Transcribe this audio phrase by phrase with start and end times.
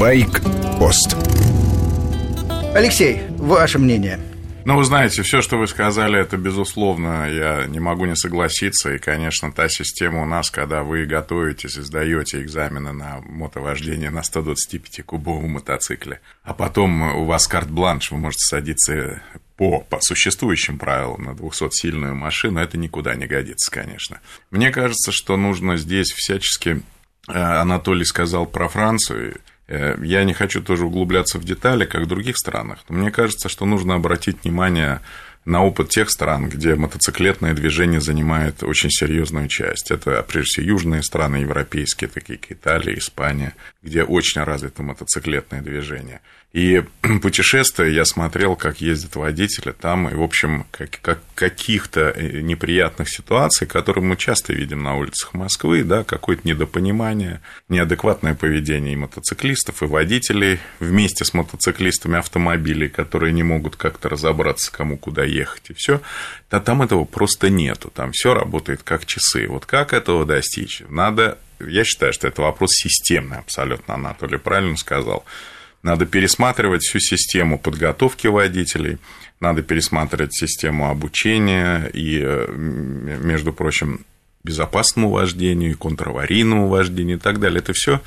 [0.00, 1.14] Байк-пост.
[2.74, 4.18] Алексей, ваше мнение?
[4.64, 8.94] Ну, вы знаете, все, что вы сказали, это безусловно, я не могу не согласиться.
[8.94, 14.20] И, конечно, та система у нас, когда вы готовитесь и сдаете экзамены на мотовождение на
[14.20, 19.22] 125-кубовом мотоцикле, а потом у вас карт-бланш, вы можете садиться
[19.58, 24.20] по, по существующим правилам на 200-сильную машину, это никуда не годится, конечно.
[24.50, 26.80] Мне кажется, что нужно здесь всячески
[27.28, 29.42] э, Анатолий сказал про Францию.
[29.70, 33.48] Э, я не хочу тоже углубляться в детали, как в других странах, но мне кажется,
[33.48, 35.00] что нужно обратить внимание
[35.44, 39.90] на опыт тех стран, где мотоциклетное движение занимает очень серьезную часть.
[39.90, 46.20] Это, прежде всего, южные страны европейские, такие как Италия, Испания, где очень развито мотоциклетное движение.
[46.52, 46.82] И
[47.22, 53.08] путешествуя, я смотрел, как ездят водители там, и, в общем, как, как каких-то э, неприятных
[53.08, 59.82] ситуаций, которые мы часто видим на улицах Москвы, да, какое-то недопонимание, неадекватное поведение и мотоциклистов,
[59.82, 65.74] и водителей вместе с мотоциклистами автомобилей, которые не могут как-то разобраться, кому куда ехать, и
[65.74, 66.00] все.
[66.50, 69.46] Да там этого просто нету, там все работает как часы.
[69.48, 70.82] Вот как этого достичь?
[70.88, 75.24] Надо, я считаю, что это вопрос системный абсолютно, Анатолий правильно сказал
[75.82, 78.98] надо пересматривать всю систему подготовки водителей,
[79.40, 82.20] надо пересматривать систему обучения и,
[82.56, 84.04] между прочим,
[84.44, 87.60] безопасному вождению, и контраварийному вождению и так далее.
[87.60, 88.00] Это все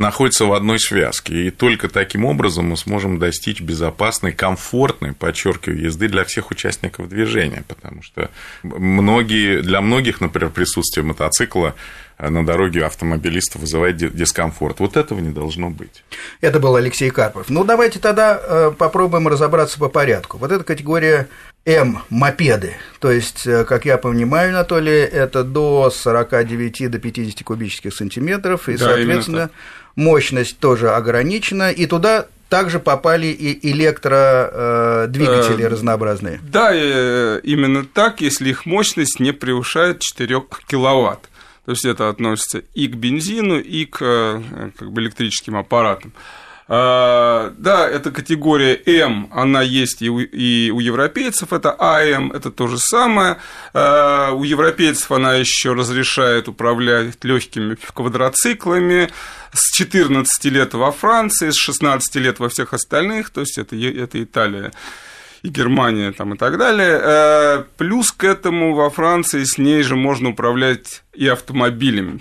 [0.00, 1.46] находится в одной связке.
[1.46, 7.62] И только таким образом мы сможем достичь безопасной, комфортной, подчеркиваю, езды для всех участников движения.
[7.68, 8.30] Потому что
[8.62, 11.74] многие, для многих, например, присутствие мотоцикла
[12.18, 14.80] на дороге автомобилиста вызывает дискомфорт.
[14.80, 16.02] Вот этого не должно быть.
[16.40, 17.48] Это был Алексей Карпов.
[17.48, 20.38] Ну, давайте тогда э, попробуем разобраться по порядку.
[20.38, 21.28] Вот эта категория
[21.66, 22.76] М– мопеды.
[23.00, 28.76] То есть, э, как я понимаю, Анатолий, это до 49 до 50 кубических сантиметров, и,
[28.76, 29.50] да, соответственно,
[29.96, 36.40] мощность тоже ограничена, и туда также попали и электродвигатели э, разнообразные.
[36.42, 41.30] Да, именно так, если их мощность не превышает 4 киловатт.
[41.64, 46.12] То есть это относится и к бензину, и к э, как бы, электрическим аппаратам.
[46.72, 52.52] А, да, эта категория М, она есть и у, и у европейцев, это АМ, это
[52.52, 53.38] то же самое.
[53.74, 59.10] А, у европейцев она еще разрешает управлять легкими квадроциклами
[59.52, 64.22] с 14 лет во Франции, с 16 лет во всех остальных, то есть это, это
[64.22, 64.70] Италия
[65.42, 67.00] и Германия там, и так далее.
[67.02, 72.20] Э, плюс к этому во Франции с ней же можно управлять и автомобилями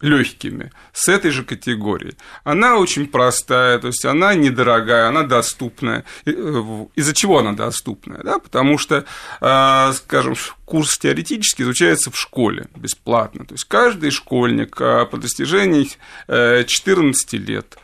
[0.00, 2.16] легкими с этой же категории.
[2.44, 6.04] Она очень простая, то есть она недорогая, она доступная.
[6.26, 8.22] Э, из-за чего она доступная?
[8.22, 8.38] Да?
[8.38, 9.04] Потому что,
[9.40, 13.44] э, скажем, курс теоретически изучается в школе бесплатно.
[13.44, 15.88] То есть каждый школьник по достижении
[16.28, 17.76] 14 лет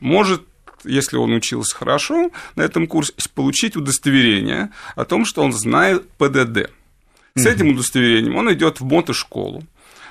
[0.00, 0.42] может
[0.84, 6.70] если он учился хорошо на этом курсе, получить удостоверение о том, что он знает ПДД.
[7.34, 9.62] С этим удостоверением он идет в мотошколу,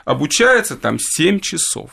[0.06, 1.92] обучается там 7 часов.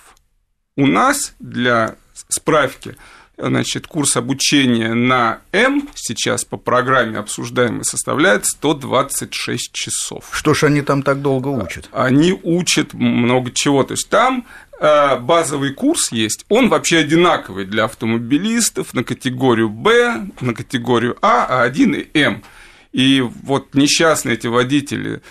[0.77, 1.97] У нас для
[2.29, 2.97] справки
[3.37, 10.29] значит, курс обучения на М сейчас по программе обсуждаемой составляет 126 часов.
[10.31, 11.89] Что ж они там так долго учат?
[11.93, 13.83] Они учат много чего.
[13.83, 14.47] То есть там
[14.85, 21.65] Э, базовый курс есть, он вообще одинаковый для автомобилистов на категорию Б, на категорию А,
[21.65, 22.43] А1 и М.
[22.91, 25.23] И вот несчастные эти водители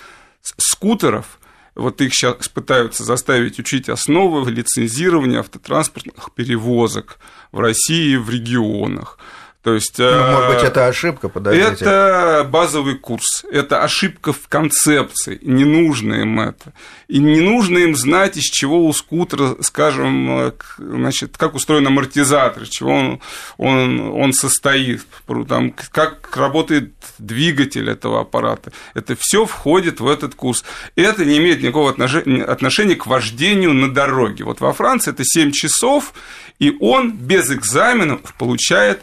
[0.41, 1.37] скутеров,
[1.75, 7.19] вот их сейчас пытаются заставить учить основы лицензирования автотранспортных перевозок
[7.51, 9.17] в России и в регионах.
[9.63, 11.85] То есть, ну, может быть, э, это ошибка, подождите.
[11.85, 16.73] Это базовый курс, это ошибка в концепции, не нужно им это.
[17.07, 22.63] И не нужно им знать, из чего у скутера, скажем, э, значит, как устроен амортизатор,
[22.63, 23.21] из чего он,
[23.57, 25.05] он, он состоит,
[25.47, 28.71] там, как работает двигатель этого аппарата.
[28.95, 30.63] Это все входит в этот курс.
[30.95, 34.43] Это не имеет никакого отношения к вождению на дороге.
[34.43, 36.13] Вот во Франции это 7 часов,
[36.57, 39.01] и он без экзаменов получает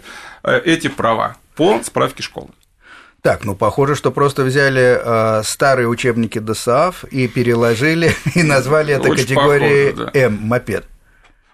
[0.57, 2.49] эти права по справке школы.
[3.23, 9.09] Так, ну похоже, что просто взяли э, старые учебники ДОСААФ и переложили и назвали это
[9.11, 10.21] Очень категорией похоже, да.
[10.21, 10.87] М мопед.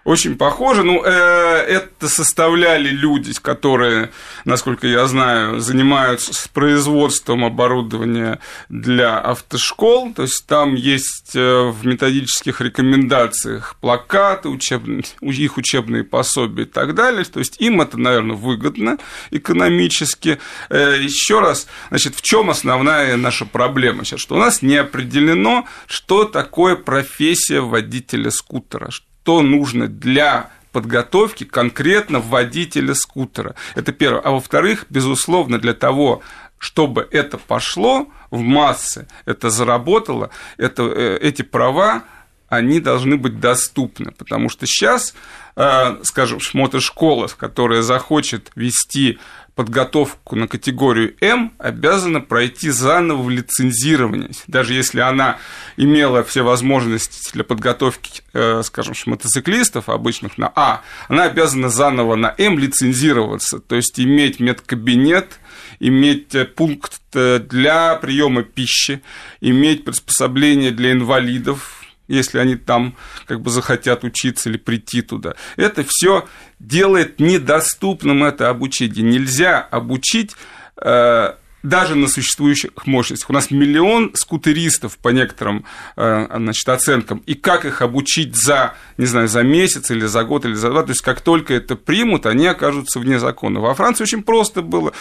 [0.05, 0.83] Очень похоже.
[0.83, 4.11] Ну, э, это составляли люди, которые,
[4.45, 10.13] насколько я знаю, занимаются с производством оборудования для автошкол.
[10.13, 16.93] То есть там есть э, в методических рекомендациях плакаты, учебные, их учебные пособия и так
[16.93, 17.25] далее.
[17.25, 18.99] То есть им это, наверное, выгодно
[19.31, 20.37] экономически.
[20.69, 24.19] Э, еще раз, значит, в чем основная наша проблема сейчас?
[24.19, 28.91] Что у нас не определено, что такое профессия водителя скутера,
[29.25, 33.55] что нужно для подготовки конкретно водителя скутера.
[33.73, 34.21] Это первое.
[34.21, 36.21] А во-вторых, безусловно, для того,
[36.59, 42.03] чтобы это пошло в массы, это заработало, это, э, эти права,
[42.49, 45.15] они должны быть доступны, потому что сейчас,
[45.55, 49.17] э, скажем, мотошкола, которая захочет вести
[49.55, 54.31] подготовку на категорию М обязана пройти заново в лицензирование.
[54.47, 55.37] Даже если она
[55.77, 62.35] имела все возможности для подготовки, э, скажем, мотоциклистов обычных на А, она обязана заново на
[62.37, 65.39] М лицензироваться, то есть иметь медкабинет,
[65.79, 69.01] иметь э, пункт э, для приема пищи,
[69.39, 75.35] иметь приспособление для инвалидов, если они там как бы захотят учиться или прийти туда.
[75.55, 76.27] Это все
[76.59, 79.03] делает недоступным это обучение.
[79.03, 80.35] Нельзя обучить
[80.81, 81.33] э,
[81.65, 83.29] даже на существующих мощностях.
[83.29, 85.65] У нас миллион скутеристов по некоторым
[85.97, 87.23] э, значит, оценкам.
[87.25, 90.83] И как их обучить за, не знаю, за месяц или за год или за два?
[90.83, 93.59] То есть, как только это примут, они окажутся вне закона.
[93.59, 94.93] Во Франции очень просто было.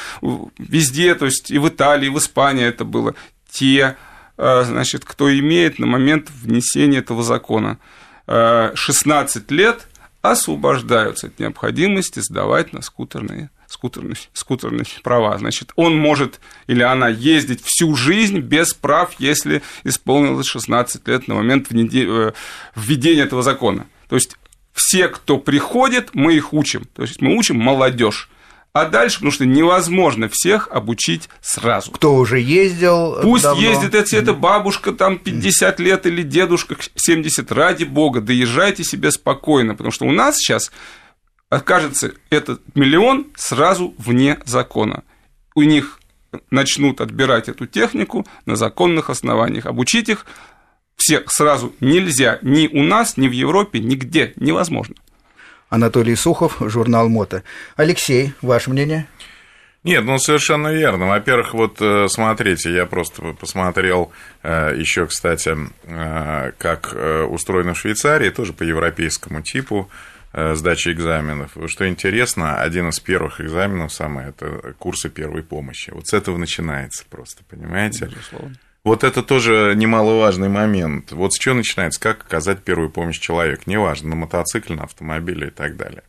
[0.58, 3.14] Везде, то есть и в Италии, и в Испании это было.
[3.50, 3.96] Те
[4.36, 7.78] значит, кто имеет на момент внесения этого закона
[8.26, 9.86] 16 э, лет,
[10.22, 15.36] освобождаются от необходимости сдавать на скутерные, скутерные, скутерные права.
[15.36, 21.34] Значит, он может или она ездить всю жизнь без прав, если исполнилось 16 лет на
[21.34, 22.32] момент э,
[22.74, 23.86] введения этого закона.
[24.08, 24.36] То есть
[24.72, 26.86] все, кто приходит, мы их учим.
[26.94, 28.30] То есть мы учим молодежь.
[28.74, 31.92] А дальше, потому что невозможно всех обучить сразу.
[31.92, 33.62] Кто уже ездил Пусть давно.
[33.62, 39.74] ездит, если это бабушка там 50 лет или дедушка 70, ради бога, доезжайте себе спокойно,
[39.74, 40.72] потому что у нас сейчас
[41.50, 45.04] окажется этот миллион сразу вне закона.
[45.54, 46.00] У них
[46.50, 49.66] начнут отбирать эту технику на законных основаниях.
[49.66, 50.26] Обучить их
[50.96, 54.96] всех сразу нельзя ни у нас, ни в Европе, нигде невозможно.
[55.74, 57.42] Анатолий Сухов, журнал «Мото».
[57.74, 59.08] Алексей, ваше мнение?
[59.82, 61.08] Нет, ну совершенно верно.
[61.08, 64.12] Во-первых, вот э, смотрите, я просто посмотрел
[64.44, 66.94] э, еще, кстати, э, как
[67.28, 69.90] устроено в Швейцарии, тоже по европейскому типу
[70.32, 71.56] сдачи экзаменов.
[71.66, 75.90] Что интересно, один из первых экзаменов самое это курсы первой помощи.
[75.90, 78.06] Вот с этого начинается просто, понимаете?
[78.06, 78.54] Безусловно.
[78.84, 81.10] Вот это тоже немаловажный момент.
[81.12, 81.98] Вот с чего начинается?
[81.98, 83.62] Как оказать первую помощь человеку?
[83.64, 86.02] Неважно, на мотоцикле, на автомобиле и так далее.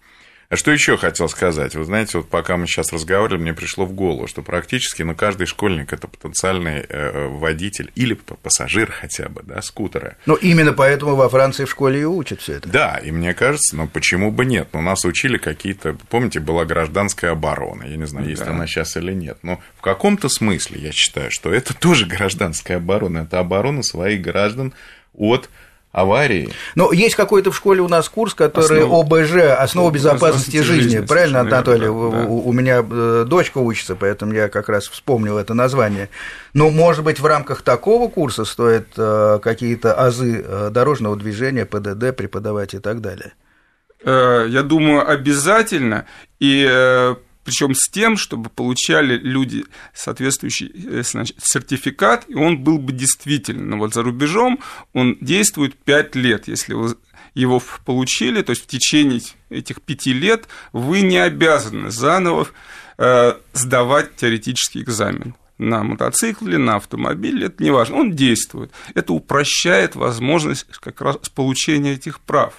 [0.49, 1.75] А что еще хотел сказать?
[1.75, 5.47] Вы знаете, вот пока мы сейчас разговаривали, мне пришло в голову, что практически ну, каждый
[5.47, 10.17] школьник это потенциальный э, водитель или пассажир хотя бы, да, скутера.
[10.25, 12.69] Ну, именно поэтому во Франции в школе и учат все это.
[12.69, 14.69] Да, и мне кажется, ну почему бы нет?
[14.73, 18.51] Ну, нас учили какие-то, помните, была гражданская оборона, я не знаю, есть да.
[18.51, 23.19] она сейчас или нет, но в каком-то смысле я считаю, что это тоже гражданская оборона,
[23.19, 24.73] это оборона своих граждан
[25.13, 25.49] от
[25.95, 26.51] аварии.
[26.75, 29.01] Но есть какой-то в школе у нас курс, который Основа...
[29.01, 31.87] ОБЖ, основа безопасности жизни, жизни правильно, Анатолий?
[31.87, 31.91] Да, да.
[32.27, 36.09] У, у меня э, дочка учится, поэтому я как раз вспомнил это название.
[36.53, 42.13] Но, может быть, в рамках такого курса стоит э, какие-то азы э, дорожного движения, ПДД
[42.15, 43.33] преподавать и так далее?
[44.03, 46.05] Я думаю, обязательно.
[46.39, 47.15] И
[47.45, 53.77] причем с тем, чтобы получали люди соответствующий э, значит, сертификат, и он был бы действительно.
[53.77, 54.59] Вот за рубежом
[54.93, 56.97] он действует 5 лет, если вы
[57.35, 62.47] его получили, то есть в течение этих пяти лет вы не обязаны заново
[62.97, 68.71] э, сдавать теоретический экзамен на мотоцикле, на автомобиле, это не важно, он действует.
[68.93, 72.53] Это упрощает возможность как раз получения этих прав.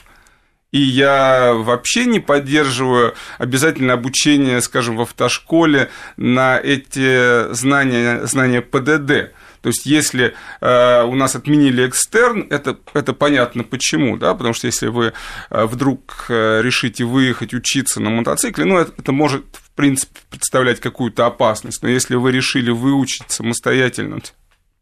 [0.76, 9.32] И я вообще не поддерживаю обязательное обучение, скажем, в автошколе на эти знания, знания ПДД.
[9.62, 14.66] То есть, если э, у нас отменили экстерн, это, это понятно почему, да, потому что
[14.66, 15.14] если вы
[15.48, 20.80] э, вдруг э, решите выехать учиться на мотоцикле, ну, это, это может, в принципе, представлять
[20.80, 24.18] какую-то опасность, но если вы решили выучить самостоятельно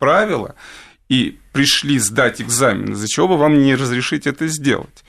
[0.01, 0.57] правила
[1.09, 5.04] и пришли сдать экзамен, из-за чего бы вам не разрешить это сделать?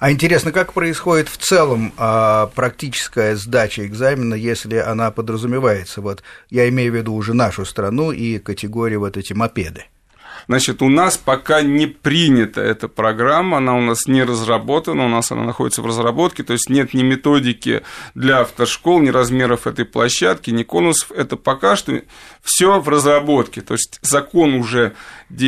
[0.00, 6.00] А интересно, как происходит в целом а, практическая сдача экзамена, если она подразумевается?
[6.00, 9.84] Вот я имею в виду уже нашу страну и категорию вот эти мопеды.
[10.48, 15.30] Значит, у нас пока не принята эта программа, она у нас не разработана, у нас
[15.30, 17.82] она находится в разработке, то есть нет ни методики
[18.14, 21.12] для автошкол, ни размеров этой площадки, ни конусов.
[21.12, 22.00] Это пока что
[22.42, 23.60] все в разработке.
[23.60, 24.94] То есть закон уже,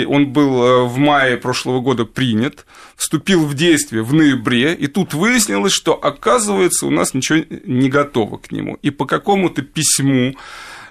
[0.06, 5.14] он был э, в мае прошлого года принят, вступил в действие в ноябре, и тут
[5.14, 8.76] выяснилось, что оказывается у нас ничего не готово к нему.
[8.82, 10.34] И по какому-то письму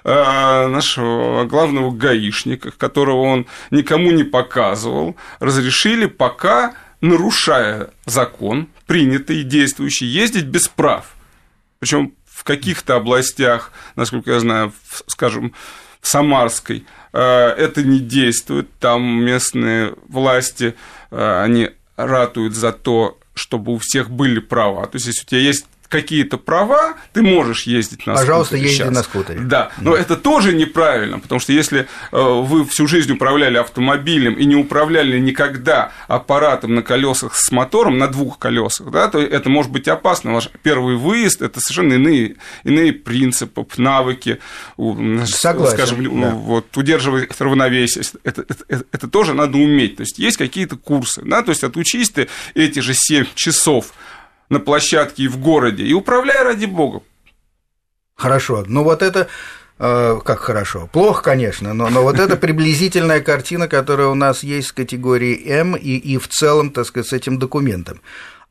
[0.04, 10.06] нашего главного гаишника, которого он никому не показывал, разрешили пока нарушая закон, принятый и действующий,
[10.06, 11.14] ездить без прав.
[11.78, 15.52] Причем в каких-то областях, насколько я знаю, в, скажем,
[16.00, 18.68] в Самарской, э, это не действует.
[18.78, 20.74] Там местные власти,
[21.10, 24.86] э, они ратуют за то, чтобы у всех были права.
[24.86, 28.70] То есть, если у тебя есть какие-то права, ты можешь ездить на Пожалуйста, скутере.
[28.70, 28.94] езди сейчас.
[28.94, 29.40] на скутере.
[29.40, 34.44] Да, но это тоже неправильно, потому что если э, вы всю жизнь управляли автомобилем и
[34.44, 39.72] не управляли никогда аппаратом на колесах с мотором, на двух колесах, да, то это может
[39.72, 40.32] быть опасно.
[40.32, 44.38] Ваш первый выезд– это совершенно иные, иные принципы, навыки,
[45.26, 46.30] Согласен, скажем, да.
[46.30, 48.04] вот, удерживать равновесие.
[48.22, 49.96] Это, это, это тоже надо уметь.
[49.96, 53.92] То есть есть какие-то курсы, да, то есть отучись ты эти же 7 часов
[54.50, 57.00] на площадке и в городе, и управляй ради бога.
[58.14, 58.64] Хорошо.
[58.66, 59.28] Ну вот это
[59.78, 60.90] э, как хорошо.
[60.92, 65.74] Плохо, конечно, но, но вот это приблизительная картина, которая у нас есть с категории М
[65.74, 68.02] и, и в целом, так сказать, с этим документом.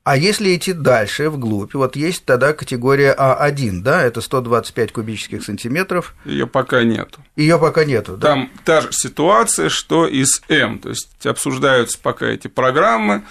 [0.03, 6.15] А если идти дальше, вглубь, вот есть тогда категория А1, да, это 125 кубических сантиметров.
[6.25, 7.20] Ее пока нету.
[7.36, 8.29] Ее пока нету, да?
[8.29, 10.79] Там та же ситуация, что и с М.
[10.79, 13.24] То есть обсуждаются пока эти программы,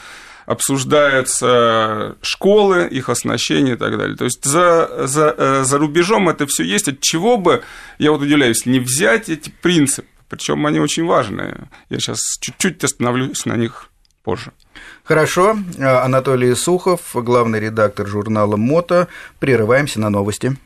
[0.49, 4.17] обсуждаются школы, их оснащение и так далее.
[4.17, 7.62] То есть за, за, э, за рубежом это все есть, от чего бы,
[7.99, 11.69] я вот удивляюсь, не взять эти принципы, причем они очень важные.
[11.90, 13.90] Я сейчас чуть-чуть остановлюсь на них
[14.25, 14.52] позже.
[15.05, 15.59] Хорошо.
[15.78, 19.09] Анатолий Сухов, главный редактор журнала «Мото».
[19.40, 20.57] Прерываемся на новости.